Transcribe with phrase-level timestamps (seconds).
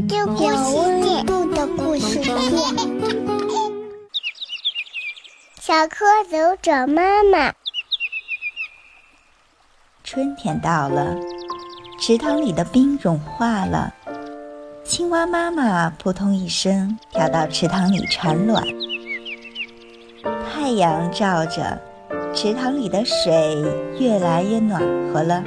[0.00, 2.34] 的故事度的故事店。
[5.60, 7.52] 小蝌蚪找妈妈。
[10.04, 11.16] 春天到了，
[12.00, 13.92] 池塘里的冰融化了，
[14.84, 18.64] 青蛙妈妈扑通一声跳到池塘里产卵。
[20.50, 21.78] 太阳照着，
[22.34, 23.56] 池塘里的水
[23.98, 24.80] 越来越暖
[25.12, 25.42] 和了。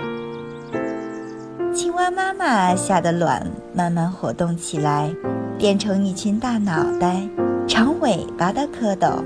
[1.73, 3.49] 青蛙妈妈下的卵
[3.81, 5.09] 慢慢活动起来，
[5.57, 7.19] 变成一群大脑袋、
[7.67, 9.23] 长尾巴的蝌蚪。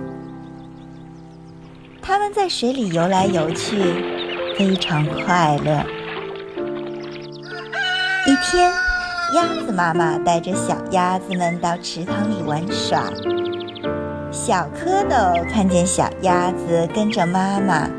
[2.02, 3.78] 它们在水里游来游去，
[4.58, 5.84] 非常快乐。
[8.26, 8.72] 一天，
[9.34, 13.12] 鸭子妈妈带着小鸭子们到池塘里玩耍。
[14.32, 17.90] 小蝌蚪看见小鸭子跟着妈妈，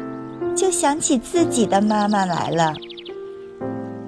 [0.55, 2.73] 就想起自己的妈妈来了。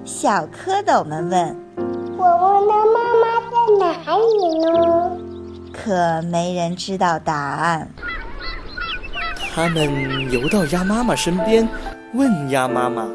[0.03, 1.55] 小蝌蚪们问
[2.39, 4.65] ：“我的妈妈在哪里呢？”
[5.75, 7.89] 可没人知道答案。
[9.53, 11.67] 他们游到鸭妈妈身边，
[12.13, 13.05] 问鸭妈妈：“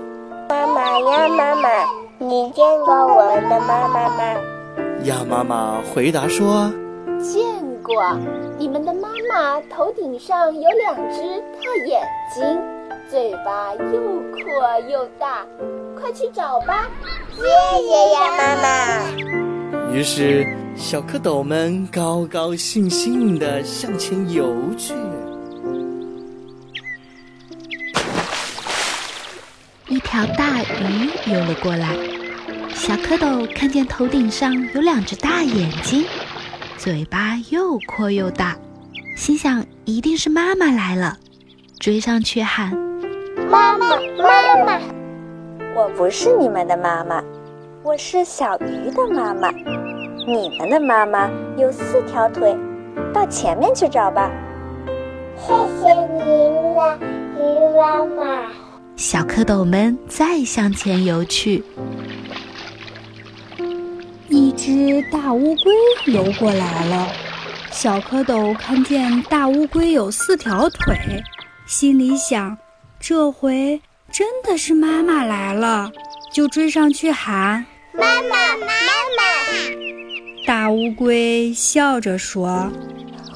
[0.51, 1.69] 妈妈鸭妈妈，
[2.19, 4.35] 你见过我们的妈妈吗？”
[5.05, 6.71] 鸭妈妈回答说
[7.23, 7.43] ：“见
[7.83, 8.19] 过，
[8.59, 12.03] 你们的妈妈头顶上有两只大眼
[12.35, 12.61] 睛，
[13.11, 15.45] 嘴巴又阔又大。”
[16.01, 16.89] 快去找吧！
[17.35, 19.93] 谢谢呀妈妈。
[19.93, 20.47] 于是，
[20.77, 24.93] 小蝌蚪们高高兴兴地向前游去。
[29.89, 31.95] 一条大鱼游了过来，
[32.75, 36.05] 小蝌蚪看见头顶上有两只大眼睛，
[36.77, 38.57] 嘴巴又阔又大，
[39.17, 41.17] 心想一定是妈妈来了，
[41.79, 42.77] 追上去喊
[43.51, 44.81] ：“妈妈，妈妈！”
[45.77, 47.23] 我不是你们的妈妈，
[47.83, 49.51] 我是小鱼的妈妈。
[50.27, 52.57] 你们的妈妈有四条腿，
[53.13, 54.31] 到前面去找吧。
[55.37, 56.99] 谢谢您了，
[57.37, 58.51] 鱼妈妈。
[58.97, 61.63] 小蝌蚪们再向前游去。
[64.29, 65.73] 一只大乌龟
[66.07, 67.09] 游过来了，
[67.71, 70.97] 小蝌蚪看见大乌龟有四条腿，
[71.67, 72.57] 心里想：
[73.07, 73.83] 这回。
[74.11, 75.91] 真的是妈妈来了，
[76.33, 79.23] 就追上去喊：“妈妈，妈妈！”
[80.47, 82.71] 大乌龟笑着说：“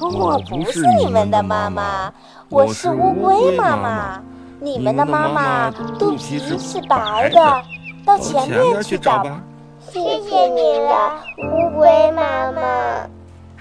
[0.01, 2.11] 我不是你们的妈妈，
[2.49, 4.23] 我是乌龟妈妈。
[4.59, 5.69] 你们的妈妈
[5.99, 7.61] 肚皮是白的，
[8.03, 9.39] 到前面去找吧。”
[9.91, 13.07] 谢谢你了，乌龟妈妈。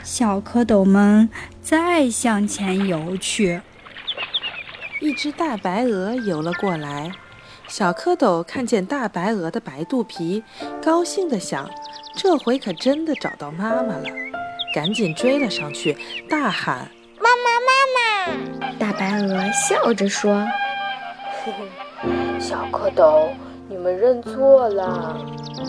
[0.02, 1.28] 小蝌蚪们
[1.60, 3.60] 再向前游去。
[5.00, 7.12] 一只大白鹅游了过来，
[7.68, 10.42] 小蝌蚪看见大白鹅的白肚皮，
[10.82, 11.70] 高兴地想：
[12.16, 14.04] 这回可真的找到妈妈了，
[14.74, 15.96] 赶紧追了上去，
[16.28, 16.90] 大喊
[17.22, 20.44] ：“妈妈，妈妈！”大白鹅笑着说
[21.44, 22.10] ：“嘿嘿，
[22.40, 23.28] 小蝌蚪，
[23.68, 25.16] 你们认错了，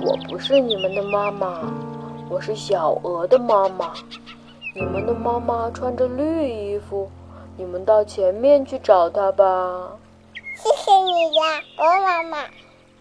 [0.07, 1.71] 我不是你们的妈妈，
[2.31, 3.93] 我是小鹅的妈妈。
[4.75, 7.07] 你们的妈妈穿着绿衣服。”
[7.59, 9.91] 你们到前面去找它吧。
[10.55, 12.37] 谢谢你呀，鹅妈妈。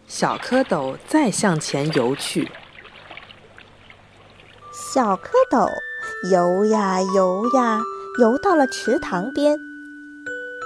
[0.09, 2.51] 小蝌蚪再向前游去。
[4.73, 5.71] 小蝌蚪
[6.33, 7.81] 游呀游呀，
[8.19, 9.57] 游到了池塘边，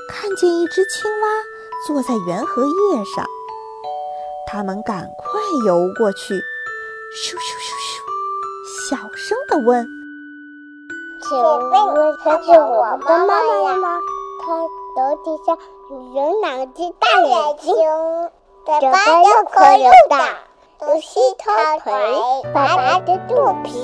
[0.08, 1.28] 看见一只青蛙
[1.86, 3.26] 坐在圆荷叶上。
[4.46, 9.86] 他们赶快游过去，咻咻咻咻，小声地问。
[11.32, 11.40] 请
[11.94, 13.88] 问她是我们的妈妈吗？
[14.44, 14.52] 她
[14.94, 15.56] 头顶上
[16.14, 17.74] 有两只大眼睛，
[18.66, 20.28] 嘴巴又宽又大，
[20.82, 21.92] 有四条腿，
[22.52, 23.82] 白白的肚皮，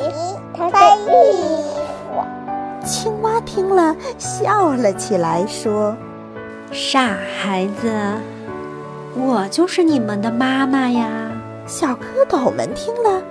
[0.54, 2.84] 穿绿衣服。
[2.84, 5.96] 青蛙听了笑了起来，说
[6.70, 7.00] ：“傻
[7.40, 7.90] 孩子，
[9.16, 11.08] 我就是你们的妈妈呀！”
[11.66, 13.22] 小蝌蚪们听了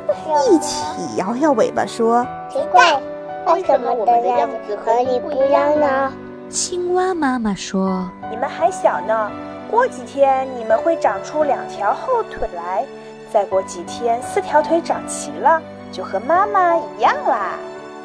[0.50, 0.83] 一起
[1.17, 3.00] 摇摇尾巴，说：“奇怪。”
[3.53, 6.11] 为什么我们的样子和你不一样呢？
[6.49, 9.31] 青蛙妈妈说：“你们还小呢，
[9.69, 12.85] 过几天你们会长出两条后腿来，
[13.31, 15.61] 再过几天四条腿长齐了，
[15.91, 17.53] 就和妈妈一样啦。”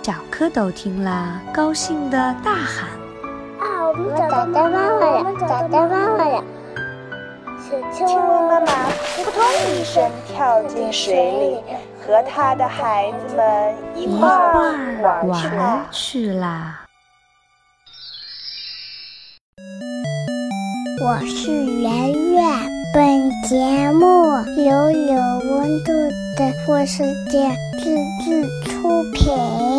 [0.02, 2.88] 小蝌蚪听了，高兴的大喊
[3.60, 5.24] ：“啊，我们找到妈妈了！
[5.40, 6.44] 找到妈妈了！”
[7.92, 8.66] 青蛙妈妈
[9.16, 11.60] 扑通一声跳进水里。
[12.06, 16.84] 和他的孩子们一块儿玩去啦。
[21.00, 22.82] 我是圆圆。
[22.94, 24.26] 本节目
[24.66, 25.14] 由有
[25.50, 25.92] 温度
[26.36, 29.71] 的火世界自制出品。